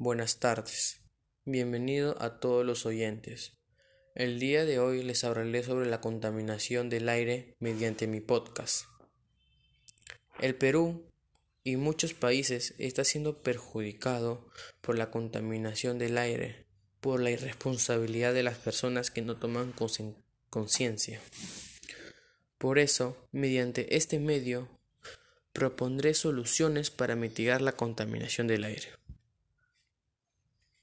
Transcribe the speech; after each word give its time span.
Buenas 0.00 0.38
tardes. 0.38 1.00
Bienvenido 1.44 2.22
a 2.22 2.38
todos 2.38 2.64
los 2.64 2.86
oyentes. 2.86 3.58
El 4.14 4.38
día 4.38 4.64
de 4.64 4.78
hoy 4.78 5.02
les 5.02 5.24
hablaré 5.24 5.64
sobre 5.64 5.90
la 5.90 6.00
contaminación 6.00 6.88
del 6.88 7.08
aire 7.08 7.56
mediante 7.58 8.06
mi 8.06 8.20
podcast. 8.20 8.84
El 10.38 10.54
Perú 10.54 11.10
y 11.64 11.74
muchos 11.74 12.14
países 12.14 12.76
está 12.78 13.02
siendo 13.02 13.42
perjudicado 13.42 14.48
por 14.82 14.96
la 14.96 15.10
contaminación 15.10 15.98
del 15.98 16.16
aire, 16.16 16.64
por 17.00 17.18
la 17.18 17.32
irresponsabilidad 17.32 18.32
de 18.32 18.44
las 18.44 18.56
personas 18.56 19.10
que 19.10 19.22
no 19.22 19.36
toman 19.36 19.74
conciencia. 20.48 21.20
Por 22.56 22.78
eso, 22.78 23.16
mediante 23.32 23.96
este 23.96 24.20
medio, 24.20 24.68
propondré 25.52 26.14
soluciones 26.14 26.92
para 26.92 27.16
mitigar 27.16 27.62
la 27.62 27.72
contaminación 27.72 28.46
del 28.46 28.62
aire. 28.62 28.90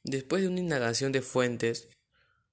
Después 0.05 0.43
de 0.43 0.49
una 0.49 0.59
indagación 0.59 1.11
de 1.11 1.23
fuentes, 1.23 1.89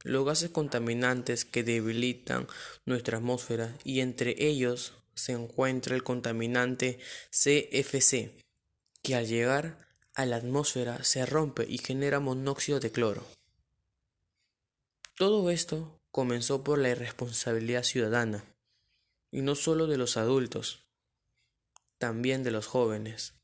los 0.05 0.25
gases 0.25 0.49
contaminantes 0.49 1.45
que 1.45 1.63
debilitan 1.63 2.49
nuestra 2.87 3.19
atmósfera 3.19 3.77
y 3.85 4.01
entre 4.01 4.43
ellos 4.43 4.95
se 5.15 5.33
encuentra 5.33 5.95
el 5.95 6.03
contaminante 6.03 6.99
CFC, 7.31 8.33
que 9.03 9.15
al 9.15 9.27
llegar 9.27 9.87
a 10.15 10.25
la 10.25 10.37
atmósfera 10.37 11.05
se 11.05 11.27
rompe 11.27 11.67
y 11.69 11.77
genera 11.77 12.21
monóxido 12.21 12.81
de 12.81 12.91
cloro. 12.91 13.27
Todo 15.19 15.51
esto 15.51 16.01
comenzó 16.11 16.65
por 16.65 16.79
la 16.79 16.89
irresponsabilidad 16.89 17.83
ciudadana, 17.83 18.47
y 19.31 19.43
no 19.43 19.57
solo 19.57 19.87
de 19.87 19.99
los 19.99 20.17
adultos, 20.17 20.87
también 21.99 22.45
de 22.45 22.51
los 22.51 22.67
jóvenes 22.67 23.35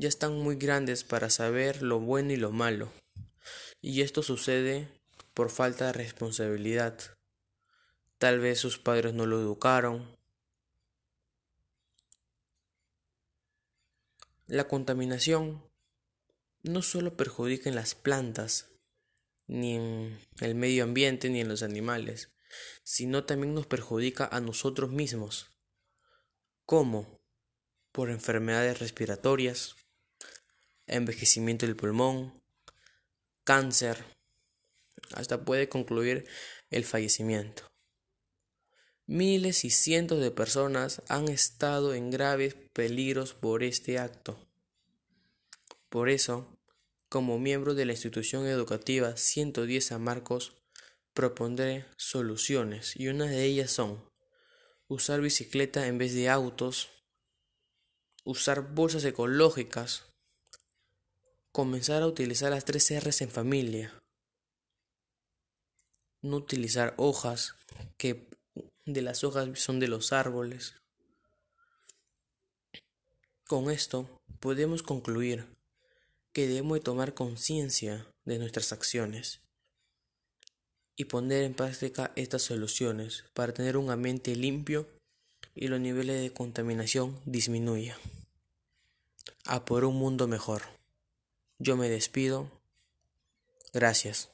ya 0.00 0.08
están 0.08 0.32
muy 0.38 0.56
grandes 0.56 1.04
para 1.04 1.28
saber 1.28 1.82
lo 1.82 2.00
bueno 2.00 2.32
y 2.32 2.36
lo 2.36 2.52
malo. 2.52 2.90
Y 3.82 4.00
esto 4.00 4.22
sucede 4.22 4.88
por 5.34 5.50
falta 5.50 5.88
de 5.88 5.92
responsabilidad. 5.92 6.98
Tal 8.16 8.40
vez 8.40 8.58
sus 8.58 8.78
padres 8.78 9.12
no 9.12 9.26
lo 9.26 9.38
educaron. 9.38 10.16
La 14.46 14.66
contaminación 14.68 15.62
no 16.62 16.80
solo 16.80 17.14
perjudica 17.18 17.68
en 17.68 17.74
las 17.74 17.94
plantas, 17.94 18.70
ni 19.48 19.74
en 19.76 20.18
el 20.40 20.54
medio 20.54 20.84
ambiente, 20.84 21.28
ni 21.28 21.42
en 21.42 21.48
los 21.48 21.62
animales, 21.62 22.32
sino 22.84 23.24
también 23.24 23.52
nos 23.52 23.66
perjudica 23.66 24.26
a 24.32 24.40
nosotros 24.40 24.90
mismos. 24.90 25.50
¿Cómo? 26.64 27.20
Por 27.92 28.08
enfermedades 28.08 28.78
respiratorias, 28.78 29.76
envejecimiento 30.90 31.66
del 31.66 31.76
pulmón, 31.76 32.32
cáncer, 33.44 34.04
hasta 35.14 35.44
puede 35.44 35.68
concluir 35.68 36.26
el 36.70 36.84
fallecimiento. 36.84 37.70
Miles 39.06 39.64
y 39.64 39.70
cientos 39.70 40.20
de 40.20 40.30
personas 40.30 41.02
han 41.08 41.28
estado 41.28 41.94
en 41.94 42.10
graves 42.10 42.54
peligros 42.72 43.34
por 43.34 43.64
este 43.64 43.98
acto. 43.98 44.38
Por 45.88 46.08
eso, 46.08 46.56
como 47.08 47.40
miembro 47.40 47.74
de 47.74 47.86
la 47.86 47.92
institución 47.92 48.46
educativa 48.46 49.16
110 49.16 49.84
San 49.84 50.02
Marcos, 50.02 50.56
propondré 51.12 51.86
soluciones 51.96 52.94
y 52.94 53.08
una 53.08 53.26
de 53.26 53.44
ellas 53.44 53.72
son 53.72 54.08
usar 54.86 55.20
bicicleta 55.20 55.88
en 55.88 55.98
vez 55.98 56.14
de 56.14 56.28
autos, 56.28 56.88
usar 58.24 58.74
bolsas 58.74 59.04
ecológicas, 59.04 60.09
Comenzar 61.60 62.02
a 62.02 62.06
utilizar 62.06 62.50
las 62.52 62.64
tres 62.64 62.90
R's 62.90 63.20
en 63.20 63.28
familia. 63.28 63.92
No 66.22 66.38
utilizar 66.38 66.94
hojas, 66.96 67.54
que 67.98 68.30
de 68.86 69.02
las 69.02 69.24
hojas 69.24 69.60
son 69.60 69.78
de 69.78 69.86
los 69.86 70.14
árboles. 70.14 70.76
Con 73.46 73.70
esto 73.70 74.08
podemos 74.40 74.82
concluir 74.82 75.44
que 76.32 76.48
debemos 76.48 76.82
tomar 76.82 77.12
conciencia 77.12 78.06
de 78.24 78.38
nuestras 78.38 78.72
acciones 78.72 79.40
y 80.96 81.04
poner 81.04 81.44
en 81.44 81.52
práctica 81.52 82.10
estas 82.16 82.40
soluciones 82.40 83.26
para 83.34 83.52
tener 83.52 83.76
un 83.76 83.90
ambiente 83.90 84.34
limpio 84.34 84.88
y 85.54 85.68
los 85.68 85.78
niveles 85.78 86.22
de 86.22 86.32
contaminación 86.32 87.20
disminuyan. 87.26 87.98
A 89.44 89.66
por 89.66 89.84
un 89.84 89.96
mundo 89.96 90.26
mejor. 90.26 90.79
Yo 91.62 91.76
me 91.76 91.90
despido. 91.90 92.50
Gracias. 93.74 94.30